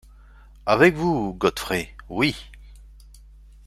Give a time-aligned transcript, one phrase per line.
[0.65, 1.93] Avec vous, Godfrey…
[2.09, 2.35] oui!